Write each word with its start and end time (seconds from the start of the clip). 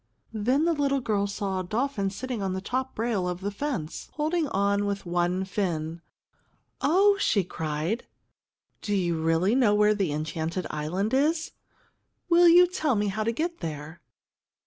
Then 0.33 0.65
the 0.65 0.73
little 0.73 0.99
girl 0.99 1.27
saw 1.27 1.59
a 1.59 1.63
dolphin 1.63 2.09
sitting 2.09 2.41
on 2.41 2.53
the 2.53 2.59
top 2.59 2.97
rail 2.97 3.29
of 3.29 3.39
the 3.41 3.51
fence, 3.51 4.09
holding 4.13 4.47
on 4.47 4.87
with 4.87 5.05
one 5.05 5.45
fin. 5.45 6.01
"Oh!" 6.81 7.17
she 7.19 7.43
cried, 7.43 8.07
"do 8.81 8.95
you 8.95 9.21
really 9.21 9.53
know 9.53 9.75
where 9.75 9.93
the 9.93 10.11
'enchanted 10.11 10.65
island' 10.71 11.13
is? 11.13 11.51
Will 12.29 12.47
you 12.49 12.65
tell 12.65 12.95
me 12.95 13.09
how 13.09 13.23
to 13.23 13.31
get 13.31 13.59
there?" 13.59 14.01